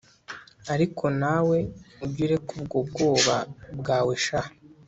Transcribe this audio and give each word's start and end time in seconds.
ariko 0.73 1.03
nawe 1.21 1.57
ujye 2.03 2.21
ureka 2.27 2.49
ubwo 2.59 2.77
bwoba 2.89 3.35
bwawe 3.79 4.13
sha 4.25 4.41